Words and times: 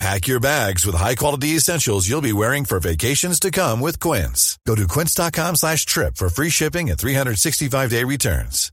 Pack 0.00 0.26
your 0.26 0.40
bags 0.40 0.84
with 0.84 0.96
high-quality 0.96 1.56
essentials 1.56 2.08
you'll 2.08 2.20
be 2.20 2.32
wearing 2.32 2.64
for 2.64 2.80
vacations 2.80 3.38
to 3.40 3.50
come 3.50 3.80
with 3.80 4.00
Quince. 4.00 4.58
Go 4.66 4.74
to 4.74 4.86
quince.com 4.88 5.56
slash 5.56 5.86
trip 5.86 6.16
for 6.16 6.28
free 6.28 6.50
shipping 6.50 6.90
and 6.90 6.98
365-day 6.98 8.04
returns. 8.04 8.70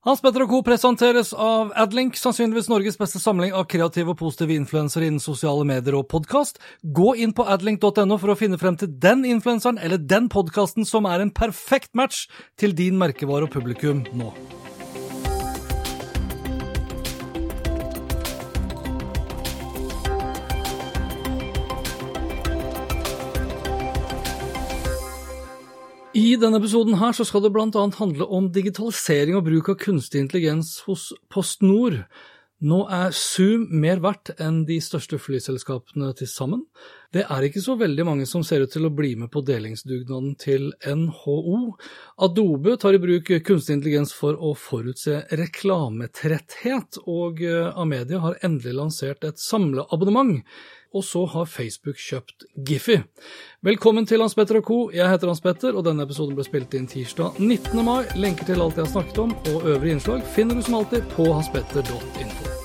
Hans 0.00 0.22
Petter 0.24 0.46
og 0.46 0.48
Co. 0.48 0.58
presenteres 0.64 1.34
av 1.36 1.74
Adlink, 1.76 2.14
sannsynligvis 2.16 2.70
Norges 2.72 2.96
beste 2.96 3.20
samling 3.20 3.52
av 3.52 3.66
kreative 3.68 4.14
og 4.14 4.16
positive 4.22 4.56
influensere 4.56 5.10
innen 5.10 5.20
sosiale 5.20 5.66
medier 5.68 5.98
og 5.98 6.06
podkast. 6.08 6.56
Gå 6.80 7.18
inn 7.20 7.34
på 7.36 7.44
adlink.no 7.44 8.16
for 8.16 8.32
å 8.32 8.38
finne 8.40 8.56
frem 8.56 8.80
til 8.80 8.94
den 8.96 9.26
influenseren 9.28 9.76
eller 9.76 10.00
den 10.00 10.32
podkasten 10.32 10.88
som 10.88 11.04
er 11.04 11.20
en 11.20 11.34
perfekt 11.36 11.92
match 11.92 12.30
til 12.56 12.72
din 12.72 12.96
merkevare 12.96 13.44
og 13.44 13.52
publikum 13.52 14.06
nå. 14.16 14.32
I 26.20 26.34
denne 26.36 26.58
episoden 26.58 26.98
her 27.00 27.14
så 27.16 27.24
skal 27.24 27.44
det 27.44 27.52
blant 27.54 27.76
annet 27.78 27.96
handle 28.00 28.26
om 28.28 28.50
digitalisering 28.52 29.38
og 29.38 29.46
bruk 29.46 29.70
av 29.72 29.76
kunstig 29.80 30.20
intelligens 30.20 30.80
hos 30.84 31.06
PostNord. 31.32 32.02
Nå 32.60 32.80
er 32.92 33.14
Zoom 33.16 33.68
mer 33.80 34.02
verdt 34.04 34.34
enn 34.42 34.64
de 34.68 34.76
største 34.84 35.20
flyselskapene 35.22 36.10
til 36.18 36.28
sammen. 36.28 36.66
Det 37.10 37.24
er 37.26 37.42
ikke 37.42 37.62
så 37.62 37.74
veldig 37.74 38.04
mange 38.06 38.26
som 38.30 38.44
ser 38.46 38.62
ut 38.62 38.70
til 38.70 38.86
å 38.86 38.92
bli 38.94 39.16
med 39.18 39.32
på 39.34 39.42
delingsdugnaden 39.42 40.36
til 40.38 40.68
NHO. 40.86 41.56
Adobe 42.22 42.76
tar 42.78 42.94
i 42.94 43.02
bruk 43.02 43.32
kunstig 43.46 43.80
intelligens 43.80 44.14
for 44.14 44.38
å 44.38 44.52
forutse 44.54 45.24
reklametretthet, 45.40 47.00
og 47.10 47.42
Amedia 47.74 48.22
har 48.22 48.38
endelig 48.46 48.76
lansert 48.78 49.26
et 49.26 49.42
samleabonnement 49.42 50.38
og 50.92 51.04
så 51.06 51.24
har 51.30 51.46
Facebook 51.46 51.98
kjøpt 52.02 52.46
Giphy. 52.66 52.96
Velkommen 53.62 54.06
til 54.06 54.22
Hans 54.24 54.34
Petter 54.34 54.58
og 54.58 54.66
co. 54.66 54.78
Jeg 54.94 55.06
heter 55.06 55.30
Hans 55.30 55.42
Petter, 55.44 55.76
og 55.76 55.84
denne 55.86 56.02
episoden 56.06 56.34
ble 56.34 56.46
spilt 56.46 56.74
inn 56.74 56.88
tirsdag 56.90 57.38
19. 57.38 57.84
mai. 57.86 58.02
Lenker 58.18 58.48
til 58.48 58.62
alt 58.62 58.78
jeg 58.78 58.88
har 58.88 58.92
snakket 58.96 59.22
om, 59.22 59.34
og 59.52 59.68
øvrige 59.70 59.98
innslag 59.98 60.24
finner 60.34 60.58
du 60.58 60.64
som 60.66 60.80
alltid 60.80 61.06
på 61.14 61.28
hanspetter.info. 61.30 62.56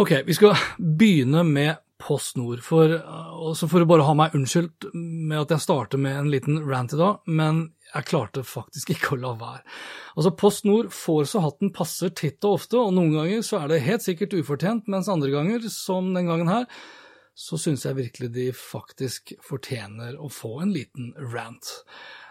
Ok, 0.00 0.14
vi 0.24 0.36
skal 0.38 0.56
begynne 0.78 1.44
med 1.44 1.74
PostNord, 2.00 2.62
for, 2.64 2.96
så 3.56 3.68
får 3.70 3.82
du 3.82 3.88
bare 3.90 4.06
ha 4.08 4.14
meg 4.16 4.36
unnskyldt 4.36 4.88
med 4.94 5.36
at 5.42 5.54
jeg 5.54 5.64
starter 5.64 6.00
med 6.00 6.16
en 6.16 6.30
liten 6.32 6.60
rant 6.66 6.94
i 6.96 7.00
dag, 7.00 7.20
men 7.28 7.62
jeg 7.90 8.08
klarte 8.10 8.44
faktisk 8.46 8.90
ikke 8.94 9.16
å 9.16 9.20
la 9.24 9.34
være. 9.40 9.60
Altså, 10.16 10.34
Post 10.42 10.66
Nord 10.68 10.90
får 10.94 11.28
så 11.32 11.44
hatten 11.44 11.74
passer 11.76 12.14
titt 12.16 12.44
og 12.46 12.60
ofte, 12.60 12.80
og 12.80 12.94
noen 12.96 13.14
ganger 13.18 13.44
så 13.46 13.62
er 13.62 13.72
det 13.72 13.84
helt 13.86 14.06
sikkert 14.06 14.36
ufortjent, 14.38 14.90
mens 14.90 15.10
andre 15.12 15.32
ganger, 15.34 15.68
som 15.72 16.12
den 16.16 16.30
gangen 16.30 16.50
her, 16.50 16.66
så 17.40 17.56
syns 17.60 17.86
jeg 17.86 17.96
virkelig 17.96 18.32
de 18.34 18.48
faktisk 18.56 19.34
fortjener 19.44 20.18
å 20.20 20.28
få 20.32 20.58
en 20.64 20.74
liten 20.74 21.14
rant. 21.32 21.70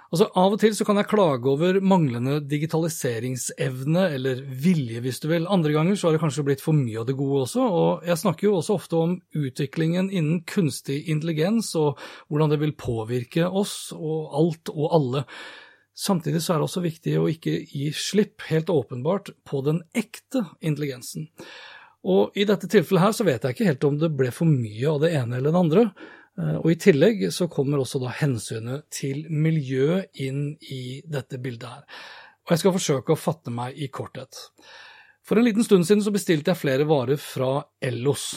Altså, 0.09 0.25
Av 0.41 0.55
og 0.55 0.57
til 0.57 0.73
så 0.73 0.85
kan 0.87 0.97
jeg 0.97 1.09
klage 1.11 1.45
over 1.51 1.77
manglende 1.85 2.39
digitaliseringsevne, 2.49 4.07
eller 4.15 4.41
vilje 4.41 5.03
hvis 5.05 5.21
du 5.21 5.27
vil. 5.29 5.45
Andre 5.45 5.75
ganger 5.75 5.99
så 5.99 6.09
har 6.09 6.17
det 6.17 6.23
kanskje 6.23 6.45
blitt 6.47 6.63
for 6.65 6.73
mye 6.73 7.03
av 7.03 7.05
det 7.05 7.17
gode 7.19 7.43
også, 7.45 7.61
og 7.61 8.09
jeg 8.09 8.21
snakker 8.23 8.47
jo 8.47 8.55
også 8.57 8.77
ofte 8.79 8.97
om 8.97 9.15
utviklingen 9.37 10.09
innen 10.09 10.41
kunstig 10.49 11.03
intelligens, 11.13 11.75
og 11.77 12.01
hvordan 12.27 12.55
det 12.55 12.61
vil 12.63 12.73
påvirke 12.73 13.45
oss 13.45 13.91
og 13.93 14.33
alt 14.41 14.73
og 14.73 14.95
alle. 14.97 15.25
Samtidig 15.99 16.41
så 16.41 16.55
er 16.55 16.61
det 16.61 16.69
også 16.69 16.85
viktig 16.87 17.17
å 17.19 17.29
ikke 17.29 17.59
gi 17.69 17.89
slipp, 17.93 18.47
helt 18.49 18.71
åpenbart, 18.73 19.33
på 19.45 19.61
den 19.65 19.83
ekte 19.93 20.47
intelligensen. 20.63 21.29
Og 22.07 22.37
i 22.39 22.45
dette 22.47 22.69
tilfellet 22.71 23.03
her 23.03 23.13
så 23.13 23.25
vet 23.27 23.43
jeg 23.43 23.57
ikke 23.57 23.67
helt 23.67 23.85
om 23.85 23.97
det 23.99 24.09
ble 24.15 24.31
for 24.33 24.49
mye 24.49 24.87
av 24.89 25.03
det 25.03 25.11
ene 25.19 25.37
eller 25.37 25.51
det 25.51 25.61
andre. 25.67 25.83
Og 26.39 26.69
i 26.71 26.77
tillegg 26.79 27.25
så 27.35 27.49
kommer 27.51 27.81
også 27.81 27.99
da 27.99 28.13
hensynet 28.21 28.85
til 28.95 29.25
miljø 29.27 29.99
inn 30.23 30.53
i 30.71 31.01
dette 31.03 31.39
bildet 31.41 31.67
her. 31.67 32.05
Og 32.47 32.53
jeg 32.53 32.61
skal 32.63 32.75
forsøke 32.75 33.13
å 33.13 33.19
fatte 33.19 33.51
meg 33.53 33.75
i 33.77 33.89
korthet. 33.91 34.39
For 35.27 35.37
en 35.37 35.45
liten 35.45 35.65
stund 35.67 35.85
siden 35.85 36.01
så 36.01 36.13
bestilte 36.15 36.53
jeg 36.53 36.61
flere 36.61 36.87
varer 36.89 37.19
fra 37.21 37.59
Ellos. 37.83 38.31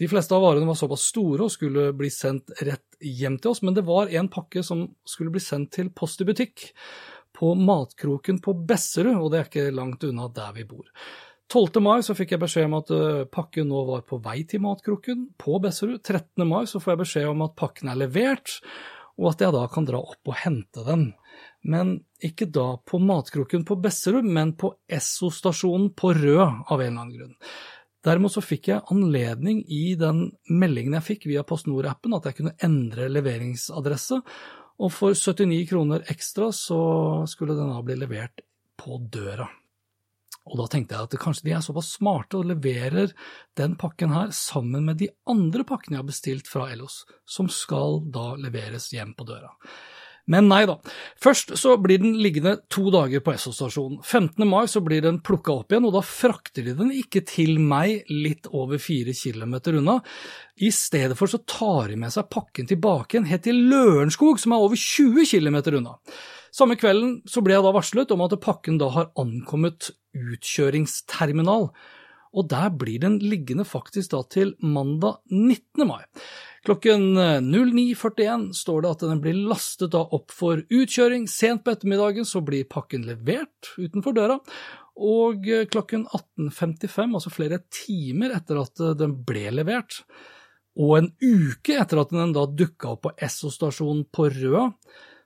De 0.00 0.08
fleste 0.08 0.32
av 0.32 0.40
varene 0.40 0.64
var 0.64 0.78
såpass 0.80 1.10
store 1.10 1.44
og 1.44 1.52
skulle 1.52 1.90
bli 1.92 2.08
sendt 2.08 2.54
rett 2.64 2.96
hjem 3.04 3.36
til 3.36 3.50
oss, 3.50 3.60
men 3.66 3.76
det 3.76 3.84
var 3.84 4.08
en 4.16 4.30
pakke 4.32 4.62
som 4.64 4.86
skulle 5.04 5.34
bli 5.34 5.42
sendt 5.44 5.74
til 5.76 5.90
Post 5.92 6.22
i 6.24 6.28
butikk, 6.28 6.70
på 7.36 7.52
Matkroken 7.56 8.40
på 8.40 8.54
Besserud, 8.68 9.18
og 9.18 9.28
det 9.32 9.40
er 9.40 9.50
ikke 9.50 9.74
langt 9.76 10.04
unna 10.08 10.30
der 10.32 10.54
vi 10.56 10.64
bor. 10.68 10.88
12. 11.50 11.80
mai 11.82 11.98
så 12.06 12.14
fikk 12.14 12.36
jeg 12.36 12.42
beskjed 12.44 12.68
om 12.68 12.76
at 12.78 12.90
pakken 13.34 13.66
nå 13.72 13.82
var 13.88 14.04
på 14.06 14.20
vei 14.22 14.44
til 14.46 14.62
Matkroken 14.62 15.32
på 15.40 15.58
Besserud. 15.62 15.98
13. 15.98 16.46
mai 16.46 16.62
så 16.70 16.78
får 16.78 16.92
jeg 16.92 17.00
beskjed 17.00 17.30
om 17.32 17.42
at 17.42 17.56
pakken 17.58 17.90
er 17.90 17.98
levert, 17.98 18.60
og 19.18 19.32
at 19.32 19.42
jeg 19.42 19.56
da 19.56 19.64
kan 19.72 19.88
dra 19.88 19.98
opp 19.98 20.30
og 20.30 20.38
hente 20.44 20.84
den. 20.86 21.08
Men 21.66 21.96
ikke 22.22 22.46
da 22.54 22.76
på 22.86 23.00
Matkroken 23.02 23.66
på 23.66 23.80
Besserud, 23.82 24.24
men 24.24 24.54
på 24.60 24.76
Esso-stasjonen 24.86 25.90
på 25.98 26.14
Rød, 26.20 26.40
av 26.70 26.78
en 26.78 26.86
eller 26.86 27.02
annen 27.02 27.16
grunn. 27.18 27.36
Derimot 28.06 28.32
så 28.32 28.44
fikk 28.44 28.70
jeg 28.70 28.86
anledning 28.94 29.64
i 29.68 29.96
den 29.98 30.28
meldingen 30.48 30.94
jeg 31.00 31.08
fikk 31.08 31.26
via 31.32 31.42
PostNord-appen, 31.44 32.14
at 32.16 32.30
jeg 32.30 32.38
kunne 32.38 32.54
endre 32.64 33.10
leveringsadresse, 33.10 34.22
og 34.80 34.94
for 34.94 35.18
79 35.18 35.66
kroner 35.68 36.06
ekstra 36.14 36.48
så 36.56 36.80
skulle 37.28 37.58
den 37.58 37.74
da 37.74 37.82
bli 37.84 37.98
levert 38.00 38.46
på 38.80 39.02
døra. 39.12 39.50
Og 40.48 40.56
da 40.58 40.66
tenkte 40.72 40.96
jeg 40.96 41.08
at 41.08 41.20
kanskje 41.20 41.46
de 41.46 41.54
er 41.54 41.64
såpass 41.64 41.92
smarte 41.98 42.40
og 42.40 42.48
leverer 42.48 43.12
den 43.60 43.76
pakken 43.80 44.14
her 44.14 44.32
sammen 44.34 44.88
med 44.88 45.00
de 45.02 45.10
andre 45.28 45.66
pakkene 45.68 45.98
jeg 45.98 46.02
har 46.02 46.10
bestilt 46.10 46.50
fra 46.50 46.70
Ellos, 46.72 47.02
som 47.28 47.50
skal 47.52 48.00
da 48.12 48.32
leveres 48.40 48.88
hjem 48.94 49.12
på 49.18 49.28
døra. 49.28 49.52
Men 50.30 50.46
nei 50.50 50.62
da. 50.68 50.76
Først 51.18 51.56
så 51.58 51.74
blir 51.82 51.98
den 52.02 52.12
liggende 52.22 52.52
to 52.70 52.86
dager 52.94 53.22
på 53.24 53.32
Esso-stasjonen. 53.34 53.98
15. 54.04 54.46
mai 54.46 54.68
så 54.70 54.82
blir 54.84 55.02
den 55.02 55.18
plukka 55.26 55.56
opp 55.56 55.72
igjen, 55.72 55.88
og 55.88 55.96
da 55.96 56.04
frakter 56.06 56.66
de 56.66 56.74
den 56.78 56.92
ikke 56.94 57.24
til 57.26 57.58
meg 57.58 58.06
litt 58.12 58.46
over 58.54 58.78
fire 58.82 59.14
kilometer 59.16 59.80
unna. 59.80 59.98
I 60.62 60.70
stedet 60.74 61.18
for 61.18 61.30
så 61.30 61.40
tar 61.42 61.90
de 61.90 61.98
med 61.98 62.14
seg 62.14 62.30
pakken 62.30 62.68
tilbake 62.70 63.16
igjen 63.16 63.30
helt 63.30 63.46
til 63.48 63.64
Lørenskog, 63.72 64.38
som 64.38 64.54
er 64.54 64.68
over 64.68 64.78
20 64.78 65.26
kilometer 65.32 65.80
unna. 65.80 65.96
Samme 66.54 66.76
kvelden 66.78 67.20
så 67.30 67.42
ble 67.44 67.56
jeg 67.56 67.64
da 67.66 67.72
varslet 67.74 68.12
om 68.14 68.24
at 68.26 68.36
pakken 68.42 68.78
da 68.80 68.90
har 68.94 69.10
ankommet 69.20 69.92
utkjøringsterminal, 70.16 71.70
og 72.30 72.46
der 72.50 72.70
blir 72.78 73.02
den 73.02 73.18
liggende 73.22 73.66
faktisk 73.66 74.12
da 74.12 74.20
til 74.30 74.54
mandag 74.62 75.18
19. 75.30 75.86
mai. 75.86 76.04
Klokken 76.66 77.16
09.41 77.16 78.50
står 78.54 78.84
det 78.84 78.90
at 78.90 79.04
den 79.08 79.22
blir 79.24 79.38
lastet 79.48 79.94
da 79.94 80.02
opp 80.04 80.34
for 80.34 80.60
utkjøring. 80.60 81.24
Sent 81.30 81.64
på 81.64 81.72
ettermiddagen 81.72 82.28
så 82.28 82.42
blir 82.44 82.68
pakken 82.70 83.06
levert 83.08 83.72
utenfor 83.80 84.14
døra, 84.14 84.36
og 85.00 85.46
klokken 85.72 86.04
18.55, 86.06 87.16
altså 87.16 87.32
flere 87.32 87.62
timer 87.72 88.36
etter 88.36 88.60
at 88.60 88.82
den 89.00 89.16
ble 89.26 89.46
levert, 89.54 90.02
og 90.80 90.98
en 90.98 91.08
uke 91.18 91.78
etter 91.80 92.02
at 92.02 92.12
den 92.12 92.34
da 92.36 92.44
dukka 92.46 92.92
opp 92.92 93.06
på 93.06 93.14
Esso-stasjonen 93.26 94.04
på 94.12 94.28
Røa, 94.36 94.68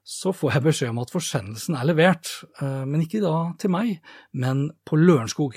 så 0.05 0.35
får 0.37 0.53
jeg 0.53 0.65
beskjed 0.67 0.93
om 0.93 1.01
at 1.01 1.13
forsendelsen 1.13 1.77
er 1.81 1.89
levert, 1.89 2.29
men 2.61 3.01
ikke 3.03 3.23
da 3.25 3.35
til 3.61 3.73
meg, 3.73 3.99
men 4.37 4.67
på 4.85 4.99
Lørenskog. 5.01 5.57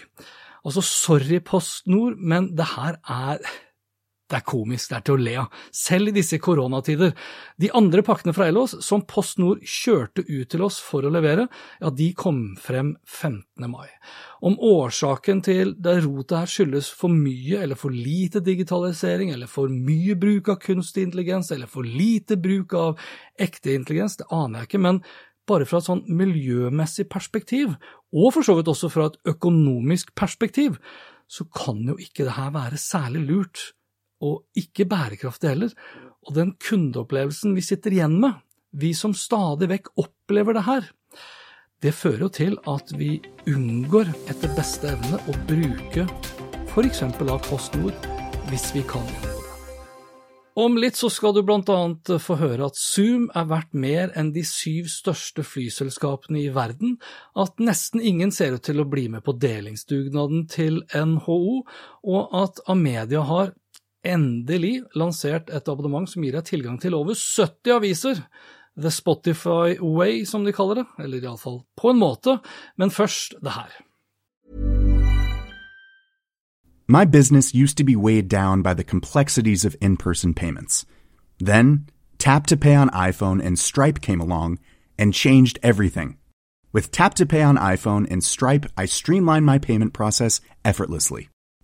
Altså, 0.64 0.82
sorry 0.84 1.42
PostNord, 1.44 2.16
men 2.16 2.54
det 2.56 2.70
her 2.78 2.96
er 3.04 3.44
det 4.28 4.40
er 4.42 4.46
komisk, 4.48 4.92
det 4.92 4.98
er 4.98 5.04
til 5.08 5.16
å 5.16 5.22
le 5.24 5.34
av, 5.42 5.60
selv 5.76 6.12
i 6.12 6.16
disse 6.18 6.40
koronatider. 6.44 7.14
De 7.60 7.70
andre 7.78 8.04
pakkene 8.04 8.34
fra 8.36 8.50
Ellos, 8.52 8.76
som 8.84 9.06
PostNord 9.08 9.62
kjørte 9.64 10.26
ut 10.28 10.50
til 10.52 10.64
oss 10.68 10.82
for 10.84 11.08
å 11.08 11.12
levere, 11.14 11.48
ja, 11.80 11.92
de 11.92 12.10
kom 12.18 12.42
frem 12.60 12.96
15. 13.06 13.70
mai. 13.72 13.88
Om 14.44 14.58
årsaken 14.60 15.42
til 15.48 15.74
det 15.82 15.96
rotet 16.06 16.36
her 16.42 16.52
skyldes 16.52 16.92
for 16.94 17.14
mye 17.14 17.64
eller 17.64 17.80
for 17.80 17.96
lite 17.96 18.44
digitalisering, 18.44 19.32
eller 19.34 19.50
for 19.52 19.72
mye 19.72 20.18
bruk 20.20 20.52
av 20.52 20.60
kunstig 20.66 21.08
intelligens, 21.08 21.54
eller 21.56 21.72
for 21.72 21.88
lite 21.88 22.38
bruk 22.42 22.76
av 22.78 23.10
ekte 23.40 23.78
intelligens, 23.78 24.20
det 24.20 24.28
aner 24.34 24.64
jeg 24.66 24.72
ikke, 24.74 24.86
men 24.90 25.02
bare 25.48 25.68
fra 25.68 25.80
et 25.80 25.88
sånn 25.88 26.04
miljømessig 26.12 27.08
perspektiv, 27.08 27.78
og 28.12 28.34
for 28.36 28.44
så 28.44 28.58
vidt 28.58 28.68
også 28.72 28.92
fra 28.92 29.08
et 29.08 29.20
økonomisk 29.32 30.12
perspektiv, 30.20 30.76
så 31.28 31.48
kan 31.52 31.80
jo 31.88 31.96
ikke 32.00 32.26
det 32.28 32.36
her 32.38 32.52
være 32.56 32.80
særlig 32.80 33.24
lurt 33.28 33.64
og 34.24 34.44
ikke 34.58 34.88
bærekraftig 34.90 35.54
heller. 35.54 35.74
Og 36.28 36.36
den 36.36 36.56
kundeopplevelsen 36.62 37.56
vi 37.56 37.64
sitter 37.66 37.96
igjen 37.96 38.20
med 38.22 38.40
vi 38.78 38.94
som 38.94 39.14
stadig 39.16 39.70
vekk 39.72 39.94
opplever 39.98 40.58
det 40.58 40.66
her, 40.68 40.90
det 41.82 41.94
fører 41.94 42.26
jo 42.26 42.30
til 42.34 42.56
at 42.70 42.92
vi 42.98 43.18
unngår 43.50 44.10
etter 44.32 44.54
beste 44.58 44.90
evne 44.96 45.20
å 45.30 45.36
bruke 45.50 46.08
f.eks. 46.74 47.04
av 47.06 47.42
PostNord 47.48 48.08
hvis 48.50 48.72
vi 48.76 48.84
kan. 48.90 49.06
Om 50.58 50.74
litt 50.82 50.98
så 50.98 51.06
skal 51.14 51.36
du 51.36 51.44
annet 51.46 52.10
få 52.22 52.40
høre 52.40 52.66
at 52.72 52.80
Zoom 52.82 53.28
er 53.38 53.46
verdt 53.46 53.76
mer 53.78 54.10
enn 54.18 54.32
de 54.34 54.42
syv 54.42 54.88
største 54.90 55.46
flyselskapene 55.46 56.40
i 56.42 56.54
verden, 56.54 56.96
at 57.38 57.62
nesten 57.62 58.02
ingen 58.02 58.34
ser 58.34 58.58
ut 58.58 58.66
til 58.66 58.82
å 58.82 58.88
bli 58.90 59.06
med 59.14 59.22
på 59.22 59.38
delingsdugnaden 59.38 60.48
til 60.50 60.82
NHO, 60.98 61.62
og 62.10 62.38
at 62.42 62.64
Amedia 62.74 63.22
har 63.30 63.54
endelig 64.08 64.82
lansert 64.96 65.52
et 65.54 65.70
abonnement 65.70 66.08
som 66.10 66.24
gir 66.24 66.36
deg 66.38 66.48
tilgang 66.48 66.80
til 66.82 66.96
over 66.98 67.18
70 67.18 67.76
aviser. 67.76 68.24
The 68.78 68.92
Spotify 68.92 69.80
Way, 69.82 70.24
som 70.26 70.46
de 70.46 70.54
kaller 70.54 70.84
det, 70.84 70.86
eller 71.02 71.18
iallfall 71.18 71.64
på 71.78 71.90
en 71.90 72.00
måte, 72.00 72.38
men 72.78 72.92
først 72.92 73.34
det 73.42 73.52
her. 73.52 73.72
My 76.88 77.04
business 77.04 77.54
used 77.54 77.78
to 77.78 77.84
be 77.84 77.98
weighed 77.98 78.30
down 78.30 78.64
by 78.64 78.74
the 78.74 78.84
complexities 78.84 79.66
of 79.66 79.76
in 79.82 79.98
person 79.98 80.34
payments. 80.34 80.86
Then, 81.40 81.90
Tap 82.18 82.48
to 82.48 82.56
Pay 82.56 82.76
on 82.76 82.90
iPhone 82.92 83.46
and 83.46 83.60
Stripe 83.60 84.00
came 84.02 84.22
along 84.22 84.60
and 84.98 85.14
changed 85.14 85.60
everything. 85.64 86.18
With 86.72 86.92
Tap 86.92 87.14
to 87.16 87.26
Pay 87.26 87.42
on 87.42 87.58
iPhone 87.58 88.08
and 88.10 88.24
Stripe, 88.24 88.66
I 88.78 88.86
streamlined 88.86 89.46
my 89.46 89.58
payment 89.60 89.94
process 89.94 90.40
effortlessly. 90.64 91.30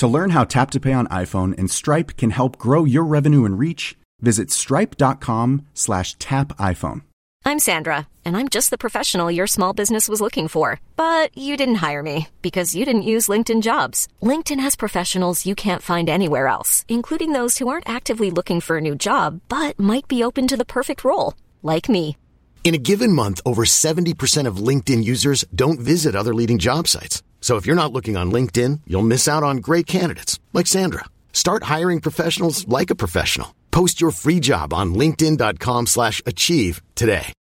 To 0.00 0.06
learn 0.06 0.30
how 0.30 0.44
Tap 0.44 0.70
to 0.70 0.80
Pay 0.80 0.94
on 0.94 1.08
iPhone 1.08 1.52
and 1.58 1.70
Stripe 1.70 2.16
can 2.16 2.30
help 2.30 2.56
grow 2.56 2.86
your 2.86 3.04
revenue 3.04 3.44
and 3.44 3.58
reach, 3.58 3.98
visit 4.22 4.50
stripe.com 4.50 5.66
slash 5.74 6.16
tap 6.16 6.48
iPhone. 6.56 7.02
I'm 7.44 7.58
Sandra, 7.58 8.08
and 8.24 8.34
I'm 8.34 8.48
just 8.48 8.70
the 8.70 8.78
professional 8.78 9.30
your 9.30 9.46
small 9.46 9.74
business 9.74 10.08
was 10.08 10.22
looking 10.22 10.48
for. 10.48 10.80
But 10.96 11.36
you 11.36 11.54
didn't 11.54 11.82
hire 11.86 12.02
me 12.02 12.28
because 12.40 12.74
you 12.74 12.86
didn't 12.86 13.10
use 13.12 13.28
LinkedIn 13.28 13.60
jobs. 13.60 14.08
LinkedIn 14.22 14.60
has 14.60 14.74
professionals 14.74 15.44
you 15.44 15.54
can't 15.54 15.82
find 15.82 16.08
anywhere 16.08 16.46
else, 16.46 16.86
including 16.88 17.34
those 17.34 17.58
who 17.58 17.68
aren't 17.68 17.86
actively 17.86 18.30
looking 18.30 18.62
for 18.62 18.78
a 18.78 18.86
new 18.88 18.94
job 18.94 19.42
but 19.50 19.78
might 19.78 20.08
be 20.08 20.24
open 20.24 20.48
to 20.48 20.56
the 20.56 20.72
perfect 20.76 21.04
role, 21.04 21.34
like 21.62 21.90
me. 21.90 22.16
In 22.64 22.74
a 22.74 22.78
given 22.90 23.12
month, 23.12 23.42
over 23.44 23.64
70% 23.64 24.46
of 24.46 24.64
LinkedIn 24.68 25.04
users 25.04 25.44
don't 25.54 25.78
visit 25.78 26.16
other 26.16 26.32
leading 26.32 26.58
job 26.58 26.88
sites. 26.88 27.22
So 27.40 27.56
if 27.56 27.66
you're 27.66 27.82
not 27.82 27.92
looking 27.92 28.16
on 28.16 28.30
LinkedIn, 28.30 28.82
you'll 28.86 29.12
miss 29.14 29.26
out 29.26 29.42
on 29.42 29.56
great 29.56 29.88
candidates 29.88 30.38
like 30.52 30.68
Sandra. 30.68 31.06
Start 31.32 31.64
hiring 31.64 32.00
professionals 32.00 32.68
like 32.68 32.90
a 32.90 33.00
professional. 33.04 33.48
Post 33.72 34.00
your 34.00 34.12
free 34.12 34.38
job 34.38 34.72
on 34.72 34.94
linkedin.com/achieve 34.94 36.80
today. 36.94 37.32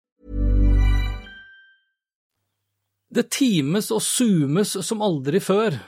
Det 3.08 3.30
teames 3.32 3.86
og 3.88 4.02
zoomes 4.04 4.74
som 4.84 5.00
aldri 5.00 5.40
før, 5.40 5.78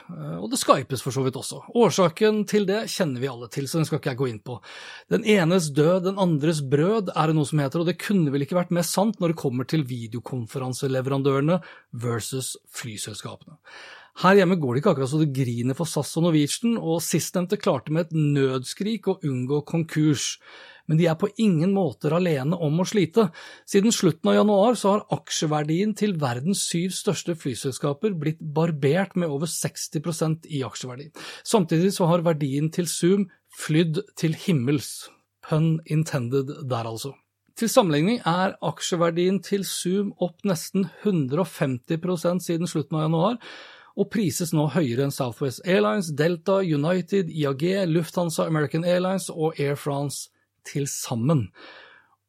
og 0.41 0.47
det 0.49 0.57
skypes 0.57 1.03
for 1.05 1.13
så 1.13 1.21
vidt 1.21 1.37
også. 1.37 1.59
Årsaken 1.77 2.39
til 2.49 2.65
det 2.65 2.79
kjenner 2.89 3.21
vi 3.21 3.29
alle 3.29 3.49
til, 3.53 3.67
så 3.69 3.77
den 3.77 3.85
skal 3.85 4.01
ikke 4.01 4.09
jeg 4.09 4.17
gå 4.23 4.29
inn 4.31 4.39
på. 4.41 4.55
Den 5.13 5.27
enes 5.29 5.69
død, 5.69 6.07
den 6.07 6.17
andres 6.17 6.63
brød, 6.65 7.13
er 7.13 7.29
det 7.29 7.37
noe 7.37 7.45
som 7.45 7.61
heter, 7.61 7.83
og 7.83 7.91
det 7.91 7.99
kunne 8.01 8.33
vel 8.33 8.47
ikke 8.47 8.57
vært 8.57 8.73
mer 8.73 8.87
sant 8.89 9.21
når 9.21 9.35
det 9.35 9.41
kommer 9.43 9.69
til 9.69 9.85
videokonferanseleverandørene 9.85 11.59
versus 11.93 12.55
flyselskapene. 12.73 13.59
Her 14.19 14.35
hjemme 14.35 14.57
går 14.59 14.75
det 14.75 14.81
ikke 14.81 14.91
akkurat 14.91 15.11
så 15.11 15.21
det 15.21 15.31
griner 15.35 15.77
for 15.77 15.87
SAS 15.87 16.11
og 16.19 16.27
Norwegian, 16.27 16.75
og 16.77 16.99
sistnevnte 17.05 17.59
klarte 17.61 17.95
med 17.95 18.09
et 18.09 18.17
nødskrik 18.35 19.07
å 19.07 19.19
unngå 19.23 19.63
konkurs 19.69 20.35
men 20.91 20.99
de 20.99 21.07
er 21.07 21.15
på 21.15 21.29
ingen 21.39 21.71
måter 21.71 22.11
alene 22.17 22.57
om 22.59 22.81
å 22.83 22.85
slite. 22.87 23.29
Siden 23.69 23.93
slutten 23.95 24.27
av 24.27 24.41
januar 24.41 24.75
så 24.75 24.95
har 24.95 25.05
aksjeverdien 25.15 25.93
til 25.95 26.17
verdens 26.19 26.65
syv 26.67 26.91
største 26.97 27.37
flyselskaper 27.39 28.17
blitt 28.19 28.41
barbert 28.41 29.15
med 29.15 29.31
over 29.31 29.47
60% 29.47 30.49
i 30.51 30.59
aksjeverdi. 30.67 31.07
Samtidig 31.47 31.93
så 31.95 32.09
har 32.11 32.25
verdien 32.27 32.67
til 32.75 32.89
Zoom 32.91 33.29
flydd 33.55 34.01
til 34.19 34.35
himmels. 34.35 35.07
Pun 35.47 35.77
intended 35.87 36.51
der, 36.69 36.85
altså. 36.85 37.15
Til 37.55 37.71
sammenligning 37.71 38.19
er 38.27 38.57
aksjeverdien 38.63 39.39
til 39.47 39.63
Zoom 39.67 40.11
opp 40.19 40.43
nesten 40.47 40.89
150% 41.05 42.43
siden 42.43 42.67
slutten 42.67 42.99
av 42.99 43.07
januar, 43.07 43.39
og 43.97 44.09
prises 44.13 44.53
nå 44.55 44.67
høyere 44.75 45.05
enn 45.05 45.13
Southwest 45.13 45.63
Airlines, 45.67 46.11
Delta, 46.17 46.59
United, 46.61 47.29
IAG, 47.29 47.65
Lufthansa, 47.91 48.45
American 48.47 48.85
Airlines 48.87 49.29
og 49.33 49.59
Air 49.59 49.75
France 49.75 50.29
til 50.67 50.87
sammen. 50.87 51.49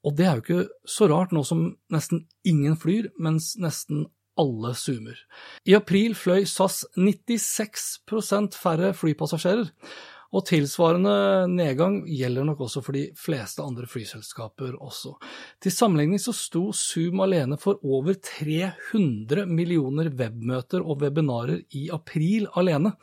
Og 0.02 0.16
det 0.18 0.26
er 0.26 0.38
jo 0.38 0.42
ikke 0.42 0.88
så 0.88 1.06
rart 1.10 1.32
nå 1.34 1.44
som 1.46 1.68
nesten 1.92 2.26
ingen 2.48 2.74
flyr, 2.80 3.12
mens 3.22 3.54
nesten 3.60 4.06
alle 4.40 4.72
zoomer. 4.74 5.18
I 5.68 5.76
april 5.76 6.16
fløy 6.18 6.46
SAS 6.48 6.82
96% 6.96 8.56
færre 8.58 8.92
flypassasjerer, 8.96 9.68
og 10.32 10.46
tilsvarende 10.48 11.46
nedgang 11.52 11.98
gjelder 12.08 12.46
nok 12.48 12.62
også 12.64 12.80
for 12.84 12.96
de 12.96 13.04
fleste 13.18 13.64
andre 13.64 13.84
flyselskaper 13.88 14.78
også. 14.80 15.12
Til 15.60 15.74
sammenligning 15.74 16.20
så 16.22 16.32
sto 16.36 16.70
Zoom 16.76 17.20
alene 17.24 17.58
for 17.60 17.82
over 17.84 18.16
300 18.16 19.44
millioner 19.50 20.08
webmøter 20.08 20.80
og 20.80 21.04
webinarer 21.04 21.60
i 21.76 21.88
april 21.92 22.48
alene, 22.56 22.94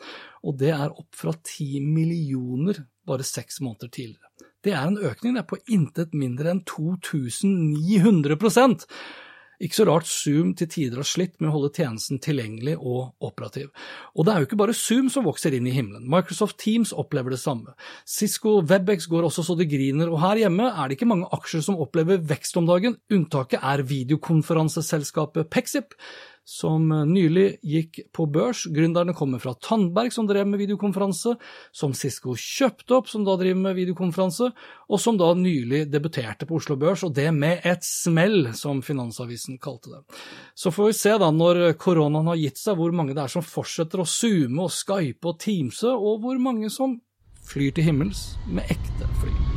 og 0.41 0.57
det 0.57 0.73
er 0.73 0.89
opp 0.89 1.13
fra 1.15 1.35
10 1.37 1.83
millioner 1.85 2.81
bare 3.05 3.25
seks 3.25 3.61
måneder 3.61 3.93
tidligere. 3.93 4.25
Det 4.65 4.73
er 4.75 4.89
en 4.89 4.97
økning 4.97 5.37
på 5.47 5.61
intet 5.71 6.17
mindre 6.17 6.51
enn 6.51 6.65
2900 6.67 8.35
ikke 9.59 9.75
så 9.75 9.85
rart 9.89 10.07
Zoom 10.07 10.53
til 10.57 10.69
tider 10.71 11.01
har 11.01 11.07
slitt 11.07 11.35
med 11.39 11.49
å 11.49 11.55
holde 11.57 11.71
tjenesten 11.75 12.21
tilgjengelig 12.23 12.77
og 12.79 13.11
operativ. 13.27 13.69
Og 14.15 14.25
det 14.25 14.33
er 14.33 14.41
jo 14.41 14.47
ikke 14.47 14.59
bare 14.61 14.77
Zoom 14.77 15.09
som 15.11 15.27
vokser 15.27 15.55
inn 15.57 15.67
i 15.67 15.73
himmelen, 15.75 16.07
Microsoft 16.09 16.59
Teams 16.63 16.93
opplever 16.95 17.35
det 17.35 17.41
samme. 17.41 17.75
Cisco 18.07 18.59
Webex 18.63 19.09
går 19.11 19.27
også 19.27 19.43
så 19.49 19.57
det 19.59 19.69
griner, 19.71 20.11
og 20.11 20.23
her 20.23 20.45
hjemme 20.45 20.71
er 20.71 20.87
det 20.87 20.99
ikke 20.99 21.09
mange 21.11 21.29
aksjer 21.35 21.65
som 21.65 21.79
opplever 21.83 22.23
vekst 22.31 22.59
om 22.59 22.69
dagen, 22.69 22.97
unntaket 23.11 23.59
er 23.59 23.83
videokonferanseselskapet 23.89 25.51
Pexip, 25.51 25.97
som 26.47 26.87
nylig 27.09 27.59
gikk 27.65 27.99
på 28.15 28.25
børs. 28.31 28.65
Gründerne 28.73 29.13
kommer 29.17 29.41
fra 29.41 29.53
Tandberg, 29.61 30.13
som 30.13 30.27
drev 30.29 30.47
med 30.49 30.61
videokonferanse, 30.61 31.35
som 31.71 31.93
Cisco 31.97 32.35
kjøpte 32.37 32.97
opp, 32.97 33.09
som 33.11 33.25
da 33.27 33.35
driver 33.39 33.61
med 33.67 33.77
videokonferanse, 33.77 34.51
og 34.89 35.01
som 35.01 35.19
da 35.19 35.31
nylig 35.37 35.85
debuterte 35.91 36.47
på 36.49 36.57
Oslo 36.59 36.77
Børs, 36.79 37.03
og 37.05 37.13
det 37.17 37.29
med 37.35 37.65
et 37.67 37.85
smell, 37.85 38.53
som 38.57 38.81
Finansavisen 38.85 39.59
kalte 39.61 39.93
det. 39.93 40.01
Så 40.57 40.73
får 40.73 40.91
vi 40.91 40.97
se 41.01 41.17
da, 41.21 41.29
når 41.33 41.61
koronaen 41.81 42.31
har 42.31 42.41
gitt 42.41 42.61
seg, 42.61 42.79
hvor 42.79 42.95
mange 42.95 43.17
det 43.17 43.25
er 43.25 43.35
som 43.35 43.45
fortsetter 43.45 44.01
å 44.01 44.09
zoome 44.09 44.65
og 44.65 44.73
skype 44.73 45.29
og 45.29 45.39
teamse, 45.43 45.93
og 45.93 46.25
hvor 46.25 46.41
mange 46.41 46.73
som 46.73 46.99
flyr 47.49 47.73
til 47.73 47.91
himmels 47.91 48.27
med 48.49 48.65
ekte 48.69 49.09
fly. 49.21 49.48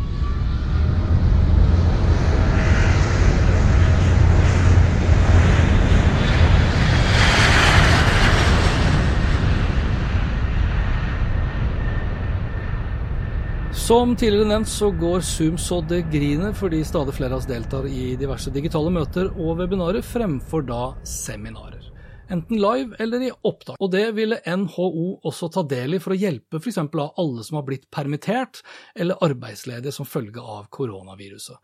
Som 13.83 14.12
tidligere 14.17 14.47
nevnt 14.47 14.69
så 14.71 14.93
går 14.95 15.25
Zoom 15.27 15.57
så 15.59 15.81
det 15.91 16.05
griner 16.12 16.53
fordi 16.55 16.85
stadig 16.87 17.17
flere 17.17 17.35
av 17.35 17.41
oss 17.41 17.49
deltar 17.51 17.89
i 17.91 18.12
diverse 18.15 18.53
digitale 18.55 18.93
møter 18.95 19.27
og 19.33 19.57
webinarer 19.59 20.05
fremfor 20.07 20.62
da 20.69 20.93
seminarer. 21.09 21.89
Enten 22.31 22.61
live 22.62 22.95
eller 23.03 23.25
i 23.27 23.33
opptak. 23.33 23.81
Og 23.83 23.91
det 23.91 24.05
ville 24.15 24.39
NHO 24.47 25.09
også 25.27 25.51
ta 25.57 25.65
del 25.67 25.99
i 25.99 26.01
for 26.05 26.15
å 26.15 26.21
hjelpe 26.21 26.61
f.eks. 26.62 26.79
av 26.79 27.19
alle 27.19 27.43
som 27.43 27.59
har 27.59 27.67
blitt 27.67 27.91
permittert 27.91 28.62
eller 28.95 29.19
arbeidsledige 29.27 29.97
som 29.99 30.07
følge 30.07 30.39
av 30.39 30.71
koronaviruset. 30.71 31.59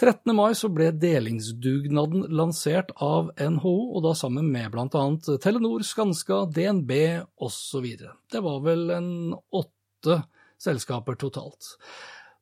13. 0.00 0.32
mai 0.32 0.56
så 0.56 0.72
ble 0.72 0.88
delingsdugnaden 0.96 2.24
lansert 2.40 2.96
av 3.04 3.34
NHO, 3.36 3.76
og 3.92 4.08
da 4.08 4.16
sammen 4.16 4.48
med 4.48 4.72
bl.a. 4.72 5.06
Telenor, 5.44 5.84
Skanska, 5.84 6.46
DNB 6.48 6.96
osv. 7.36 7.92
Det 8.32 8.46
var 8.48 8.62
vel 8.64 8.88
en 8.96 9.10
åtte 9.36 10.22
selskaper 10.60 11.18
totalt. 11.20 11.74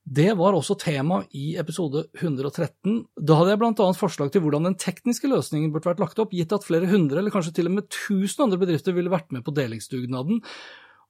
Det 0.09 0.31
var 0.39 0.57
også 0.57 0.79
tema 0.81 1.19
i 1.37 1.51
episode 1.61 2.07
113. 2.17 3.03
Da 3.21 3.37
hadde 3.37 3.53
jeg 3.53 3.61
annet 3.61 3.99
forslag 3.99 4.31
til 4.33 4.41
hvordan 4.45 4.65
den 4.71 4.79
tekniske 4.81 5.29
løsningen 5.29 5.73
burde 5.75 5.91
vært 5.91 6.01
lagt 6.01 6.23
opp, 6.23 6.33
gitt 6.33 6.55
at 6.55 6.65
flere 6.65 6.89
hundre 6.89 7.21
eller 7.21 7.35
kanskje 7.35 7.59
til 7.59 7.69
og 7.69 7.75
med 7.77 7.91
tusen 7.93 8.47
andre 8.47 8.61
bedrifter 8.63 8.97
ville 8.97 9.13
vært 9.13 9.35
med 9.37 9.45
på 9.45 9.53
delingsdugnaden, 9.59 10.41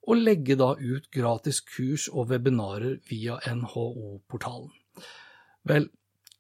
og 0.09 0.25
legge 0.25 0.57
da 0.59 0.73
ut 0.75 1.07
gratis 1.15 1.61
kurs 1.69 2.09
og 2.09 2.33
webinarer 2.33 2.99
via 3.11 3.39
NHO-portalen. 3.47 4.73
Vel, 5.69 5.89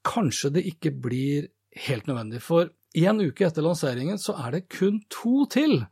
kanskje 0.08 0.50
det 0.56 0.66
ikke 0.72 0.94
blir 1.04 1.50
helt 1.84 2.08
nødvendig, 2.10 2.42
for 2.42 2.72
en 2.98 3.22
uke 3.22 3.46
etter 3.46 3.62
lanseringen 3.62 4.18
så 4.18 4.34
er 4.40 4.56
det 4.56 4.68
kun 4.72 5.02
to 5.12 5.44
til 5.52 5.82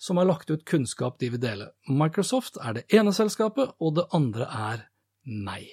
som 0.00 0.16
har 0.16 0.28
lagt 0.30 0.50
ut 0.50 0.64
kunnskap 0.64 1.18
de 1.20 1.28
vil 1.34 1.42
dele. 1.42 1.70
Microsoft 1.88 2.56
er 2.64 2.78
det 2.78 2.86
ene 2.96 3.12
selskapet, 3.12 3.74
og 3.80 3.98
det 3.98 4.08
andre 4.16 4.48
er 4.48 4.84
meg. 5.28 5.68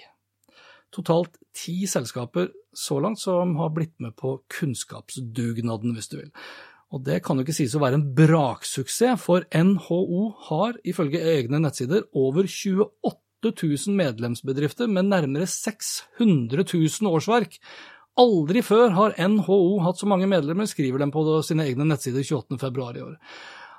Totalt 0.93 1.37
ti 1.55 1.85
selskaper 1.87 2.51
så 2.75 2.99
langt 3.03 3.19
som 3.19 3.55
har 3.59 3.71
blitt 3.75 3.95
med 4.03 4.15
på 4.19 4.37
kunnskapsdugnaden, 4.51 5.95
hvis 5.95 6.11
du 6.11 6.17
vil. 6.19 6.31
Og 6.95 7.03
det 7.03 7.19
kan 7.25 7.39
jo 7.39 7.43
ikke 7.43 7.55
sies 7.55 7.75
å 7.75 7.81
være 7.83 7.99
en 7.99 8.09
braksuksess, 8.15 9.19
for 9.23 9.47
NHO 9.51 10.21
har 10.47 10.77
ifølge 10.87 11.23
egne 11.35 11.59
nettsider 11.63 12.05
over 12.15 12.47
28 12.47 13.51
000 13.51 13.97
medlemsbedrifter 13.99 14.91
med 14.91 15.09
nærmere 15.11 15.47
600 15.51 16.63
000 16.63 17.11
årsverk. 17.11 17.59
Aldri 18.17 18.63
før 18.65 18.95
har 18.95 19.17
NHO 19.19 19.59
hatt 19.85 19.99
så 19.99 20.07
mange 20.09 20.29
medlemmer, 20.31 20.65
skriver 20.65 21.03
de 21.03 21.11
på 21.13 21.25
sine 21.45 21.67
egne 21.67 21.85
nettsider 21.85 22.23
28.2 22.25 22.87
i 22.97 23.03
år. 23.03 23.17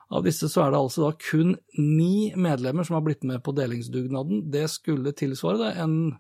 Av 0.09 0.25
disse 0.25 0.49
så 0.49 0.63
er 0.65 0.71
det 0.73 0.79
altså 0.81 1.03
da 1.05 1.11
kun 1.21 1.51
ni 1.77 2.33
medlemmer 2.33 2.81
som 2.87 2.95
har 2.97 3.03
blitt 3.05 3.27
med 3.29 3.43
på 3.45 3.53
delingsdugnaden. 3.57 4.47
Det 4.53 4.65
skulle 4.73 5.13
tilsvare 5.17 5.59
det 5.61 5.73
en 5.83 6.15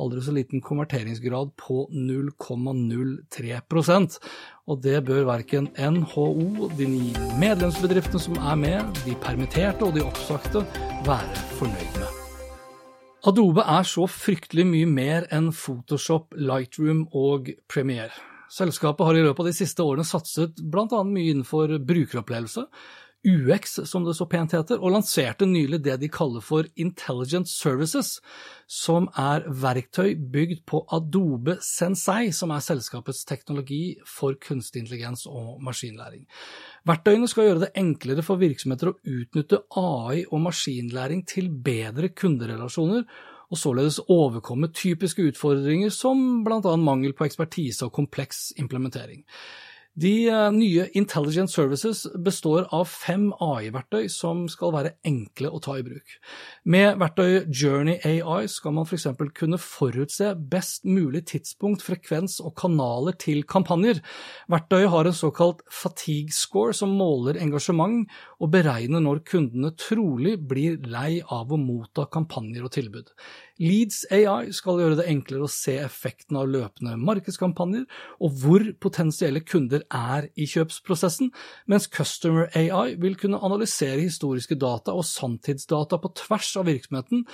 aldri 0.00 0.22
så 0.24 0.32
liten 0.34 0.60
konverteringsgrad 0.64 1.48
på 1.60 1.88
0,03% 1.92 4.18
Og 4.66 4.82
det 4.82 5.04
bør 5.06 5.24
verken 5.28 5.68
NHO, 5.76 6.68
de 6.78 6.86
ni 6.88 7.14
medlemsbedriftene 7.38 8.20
som 8.22 8.36
er 8.40 8.56
med, 8.58 8.84
de 9.04 9.14
permitterte 9.22 9.84
og 9.86 9.94
de 9.94 10.02
oppsagte 10.06 10.60
være 11.06 11.36
fornøyd 11.60 11.98
med. 12.00 12.10
Adobe 13.30 13.62
er 13.68 13.82
så 13.84 14.06
fryktelig 14.08 14.64
mye 14.64 14.86
mer 14.88 15.26
enn 15.34 15.52
Photoshop, 15.52 16.34
Lightroom 16.40 17.08
og 17.12 17.50
Premiere. 17.68 18.16
Selskapet 18.50 19.06
har 19.06 19.14
i 19.14 19.22
løpet 19.22 19.44
av 19.44 19.48
de 19.50 19.54
siste 19.54 19.84
årene 19.84 20.04
satset 20.08 20.56
bl.a. 20.58 21.04
mye 21.06 21.30
innenfor 21.34 21.76
brukeropplevelse, 21.86 22.64
UX, 23.26 23.78
som 23.84 24.04
det 24.04 24.14
så 24.16 24.24
pent 24.30 24.54
heter, 24.56 24.80
og 24.80 24.94
lanserte 24.94 25.44
nylig 25.48 25.82
det 25.84 25.98
de 26.00 26.08
kaller 26.12 26.40
for 26.44 26.68
Intelligent 26.80 27.48
Services, 27.50 28.14
som 28.64 29.10
er 29.18 29.44
verktøy 29.46 30.14
bygd 30.32 30.62
på 30.70 30.80
Adobe 30.96 31.58
Sensei, 31.64 32.30
som 32.32 32.54
er 32.54 32.64
selskapets 32.64 33.26
teknologi 33.28 33.98
for 34.08 34.38
kunstig 34.40 34.84
intelligens 34.84 35.26
og 35.28 35.60
maskinlæring. 35.66 36.24
Verktøyene 36.88 37.28
skal 37.28 37.50
gjøre 37.50 37.64
det 37.66 37.72
enklere 37.82 38.24
for 38.24 38.40
virksomheter 38.40 38.92
å 38.92 38.96
utnytte 39.04 39.64
AI 39.76 40.24
og 40.30 40.46
maskinlæring 40.48 41.26
til 41.28 41.52
bedre 41.52 42.14
kunderelasjoner, 42.16 43.04
og 43.50 43.58
således 43.58 43.98
overkomme 44.08 44.70
typiske 44.72 45.24
utfordringer 45.26 45.90
som 45.90 46.44
bl.a. 46.46 46.76
mangel 46.78 47.16
på 47.18 47.26
ekspertise 47.26 47.88
og 47.88 47.96
kompleks 47.96 48.52
implementering. 48.62 49.24
De 49.98 50.28
eh, 50.28 50.50
nye 50.54 50.84
Intelligent 50.94 51.50
Services 51.50 52.04
består 52.22 52.68
av 52.70 52.86
fem 52.86 53.32
AI-verktøy 53.42 54.06
som 54.12 54.44
skal 54.48 54.70
være 54.76 54.92
enkle 55.06 55.50
å 55.50 55.58
ta 55.62 55.74
i 55.80 55.82
bruk. 55.82 56.14
Med 56.70 57.00
verktøyet 57.00 57.48
Journey 57.50 57.98
AI 58.06 58.46
skal 58.48 58.76
man 58.76 58.86
f.eks. 58.86 59.08
kunne 59.34 59.58
forutse 59.58 60.30
best 60.52 60.86
mulig 60.86 61.24
tidspunkt, 61.32 61.82
frekvens 61.82 62.38
og 62.38 62.54
kanaler 62.60 63.18
til 63.18 63.42
kampanjer. 63.42 63.98
Verktøyet 64.52 64.92
har 64.94 65.10
en 65.10 65.18
såkalt 65.18 65.66
fatigue 65.74 66.34
score 66.38 66.76
som 66.76 66.94
måler 66.94 67.40
engasjement 67.42 68.06
og 68.38 68.54
beregner 68.54 69.02
når 69.02 69.24
kundene 69.26 69.74
trolig 69.74 70.36
blir 70.38 70.78
lei 70.86 71.18
av 71.26 71.50
å 71.50 71.58
motta 71.58 72.06
kampanjer 72.14 72.70
og 72.70 72.76
tilbud. 72.78 73.10
Leads 73.60 74.06
AI 74.10 74.50
skal 74.56 74.80
gjøre 74.80 74.96
det 74.98 75.06
enklere 75.12 75.44
å 75.44 75.52
se 75.52 75.76
effekten 75.82 76.38
av 76.40 76.48
løpende 76.48 76.96
markedskampanjer, 77.00 77.84
og 78.24 78.38
hvor 78.40 78.64
potensielle 78.80 79.42
kunder 79.44 79.84
er 79.92 80.30
i 80.40 80.48
kjøpsprosessen, 80.48 81.28
mens 81.68 81.90
Customer 81.92 82.48
AI 82.56 82.96
vil 83.00 83.18
kunne 83.20 83.42
analysere 83.44 84.00
historiske 84.00 84.56
data 84.60 84.96
og 84.96 85.04
sanntidsdata 85.08 86.00
på 86.00 86.14
tvers 86.22 86.54
av 86.60 86.70
virksomheten, 86.70 87.26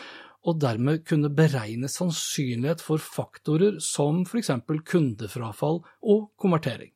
og 0.47 0.61
dermed 0.63 1.03
kunne 1.09 1.31
beregne 1.35 1.89
sannsynlighet 1.91 2.83
for 2.85 3.03
faktorer 3.03 3.81
som 3.83 4.23
f.eks. 4.27 4.53
kundefrafall 4.87 5.81
og 6.03 6.29
konvertering. 6.39 6.93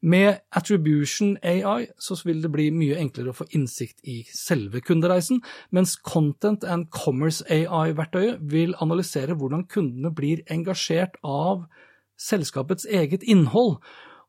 Med 0.00 0.42
Attribution 0.54 1.36
AI 1.42 1.88
så 1.98 2.16
vil 2.24 2.42
det 2.44 2.52
bli 2.54 2.68
mye 2.74 3.00
enklere 3.02 3.32
å 3.32 3.38
få 3.40 3.48
innsikt 3.58 4.04
i 4.06 4.22
selve 4.30 4.80
kundereisen, 4.86 5.42
mens 5.70 5.96
Content 5.96 6.64
and 6.64 6.90
Commerce 6.94 7.42
AI-verktøyet 7.50 8.38
vil 8.52 8.76
analysere 8.80 9.34
hvordan 9.34 9.66
kundene 9.66 10.14
blir 10.14 10.44
engasjert 10.50 11.18
av 11.26 11.66
selskapets 12.22 12.86
eget 12.86 13.26
innhold, 13.26 13.80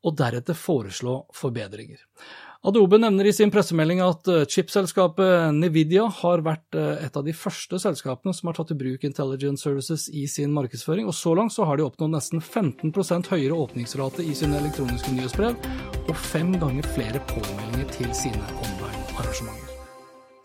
og 0.04 0.18
deretter 0.20 0.58
foreslå 0.58 1.22
forbedringer. 1.32 2.02
Adobe 2.66 2.96
nevner 2.96 3.28
i 3.28 3.34
sin 3.36 3.50
pressemelding 3.52 4.00
at 4.00 4.28
eh, 4.32 4.46
chipselskapet 4.48 5.52
Nvidia 5.52 6.06
har 6.22 6.40
vært 6.46 6.78
eh, 6.80 7.02
et 7.04 7.18
av 7.20 7.26
de 7.28 7.34
første 7.36 7.76
selskapene 7.84 8.32
som 8.32 8.48
har 8.48 8.56
tatt 8.56 8.72
i 8.72 8.78
bruk 8.80 9.04
Intelligent 9.04 9.60
Services 9.60 10.06
i 10.08 10.24
sin 10.32 10.54
markedsføring, 10.56 11.10
og 11.12 11.18
så 11.18 11.34
langt 11.36 11.52
så 11.52 11.68
har 11.68 11.76
de 11.76 11.84
oppnådd 11.84 12.14
nesten 12.16 12.40
15% 12.40 13.28
høyere 13.34 13.58
åpningsrate 13.66 14.24
i 14.24 14.32
sine 14.40 14.62
elektroniske 14.62 15.12
nyhetsbrev, 15.12 15.60
og 16.08 16.24
fem 16.30 16.56
ganger 16.64 16.88
flere 16.96 17.20
påmeldinger 17.34 17.92
til 17.98 18.16
sine 18.16 18.48
online-arrangementer. 18.56 19.76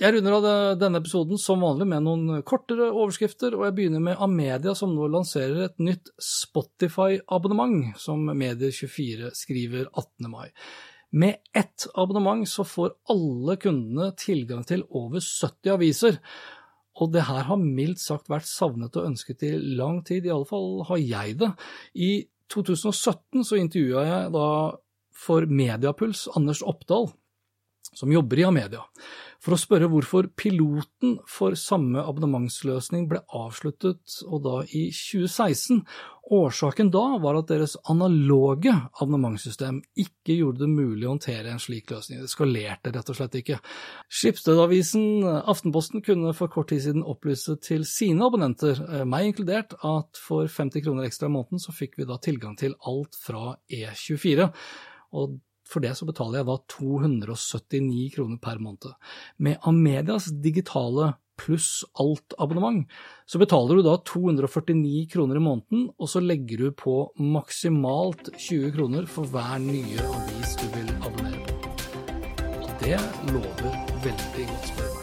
Jeg 0.03 0.15
runder 0.15 0.35
av 0.41 0.51
denne 0.83 0.99
episoden 0.99 1.39
som 1.39 1.63
vanlig 1.63 1.87
med 1.95 2.03
noen 2.03 2.43
kortere 2.47 2.91
overskrifter, 2.91 3.55
og 3.55 3.69
jeg 3.69 3.79
begynner 3.79 4.03
med 4.11 4.19
Amedia, 4.19 4.75
som 4.75 4.91
nå 4.91 5.07
lanserer 5.15 5.69
et 5.69 5.79
nytt 5.79 6.11
Spotify-abonnement, 6.19 7.93
som 7.99 8.27
Medier24 8.27 9.37
skriver 9.39 9.87
18. 9.95 10.31
mai. 10.35 10.49
Med 11.11 11.37
ett 11.57 11.87
abonnement 11.95 12.49
så 12.49 12.65
får 12.69 12.97
alle 13.09 13.57
kundene 13.57 14.11
tilgang 14.19 14.65
til 14.69 14.85
over 14.91 15.23
70 15.25 15.73
aviser. 15.73 16.19
Og 16.99 17.13
det 17.15 17.25
her 17.29 17.47
har 17.49 17.63
mildt 17.63 18.03
sagt 18.03 18.29
vært 18.29 18.49
savnet 18.49 18.97
og 18.99 19.13
ønsket 19.13 19.45
i 19.47 19.55
lang 19.79 20.03
tid, 20.07 20.27
i 20.27 20.35
alle 20.35 20.49
fall 20.49 20.83
har 20.89 21.01
jeg 21.01 21.39
det. 21.41 21.53
I 21.95 22.11
2017 22.53 23.47
så 23.47 23.61
intervjua 23.61 24.05
jeg 24.09 24.35
da 24.35 24.49
for 25.19 25.47
Mediapuls 25.51 26.27
Anders 26.37 26.61
Oppdal, 26.67 27.09
som 27.95 28.13
jobber 28.13 28.43
i 28.43 28.47
Amedia, 28.47 28.85
for 29.43 29.55
å 29.55 29.61
spørre 29.61 29.89
hvorfor 29.91 30.29
piloten 30.39 31.19
for 31.31 31.55
samme 31.59 32.03
abonnementsløsning 32.03 33.07
ble 33.11 33.21
avsluttet, 33.35 34.19
og 34.27 34.43
da 34.47 34.55
i 34.67 34.89
2016. 34.91 35.85
Årsaken 36.35 36.91
da 36.93 37.05
var 37.23 37.39
at 37.39 37.49
deres 37.49 37.79
analoge 37.89 38.75
abonnementssystem 39.01 39.79
ikke 39.97 40.35
gjorde 40.37 40.67
det 40.67 40.69
mulig 40.75 41.07
å 41.07 41.15
håndtere 41.15 41.55
en 41.55 41.63
slik 41.63 41.89
løsning. 41.95 42.21
Det 42.21 42.29
skalerte 42.29 42.93
rett 42.93 43.09
og 43.09 43.17
slett 43.17 43.39
ikke. 43.39 43.61
Skipsstedavisen 44.13 45.25
Aftenposten 45.49 46.05
kunne 46.05 46.35
for 46.37 46.53
kort 46.53 46.69
tid 46.75 46.85
siden 46.85 47.07
opplyse 47.07 47.57
til 47.65 47.87
sine 47.89 48.27
abonnenter, 48.29 48.77
eh, 48.91 49.07
meg 49.09 49.31
inkludert, 49.31 49.73
at 49.81 50.21
for 50.21 50.51
50 50.51 50.85
kroner 50.85 51.09
ekstra 51.09 51.31
i 51.31 51.37
måneden 51.39 51.63
så 51.63 51.73
fikk 51.73 51.97
vi 51.97 52.11
da 52.11 52.19
tilgang 52.21 52.59
til 52.61 52.77
alt 52.85 53.17
fra 53.23 53.55
E24. 53.73 54.51
Og 55.17 55.39
for 55.69 55.85
det 55.85 55.95
så 55.99 56.09
betaler 56.09 56.41
jeg 56.41 56.49
da 56.49 56.59
279 56.73 58.05
kroner 58.15 58.41
per 58.43 58.61
måned. 58.63 58.93
Med 59.37 59.59
Amedias 59.69 60.31
digitale 60.43 61.13
pluss 61.39 61.85
alt-abonnement, 62.03 62.89
så 63.29 63.39
betaler 63.39 63.79
du 63.79 63.85
da 63.87 63.95
249 64.09 65.05
kroner 65.13 65.39
i 65.39 65.43
måneden, 65.45 65.85
og 65.95 66.11
så 66.11 66.23
legger 66.25 66.65
du 66.65 66.73
på 66.75 66.97
maksimalt 67.21 68.33
20 68.35 68.73
kroner 68.75 69.07
for 69.11 69.29
hver 69.31 69.61
nye 69.63 70.03
avis 70.03 70.57
du 70.59 70.67
vil 70.75 70.91
abonnere 70.99 71.45
på. 71.47 71.75
Og 72.65 72.73
det 72.83 72.99
lover 73.31 73.79
veldig 74.07 74.49
godt, 74.51 74.73
spør. 74.73 74.97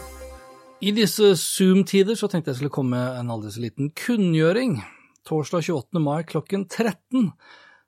I 0.84 0.92
disse 0.92 1.32
Zoom-tider 1.40 2.18
så 2.20 2.28
tenkte 2.28 2.52
jeg 2.52 2.60
skulle 2.60 2.74
komme 2.74 2.98
med 2.98 3.22
en 3.22 3.32
aldri 3.32 3.54
så 3.54 3.62
liten 3.64 3.94
kunngjøring. 3.96 4.82
Torsdag 5.26 5.64
28. 5.64 6.02
mai 6.04 6.20
klokken 6.28 6.66
13 6.68 7.30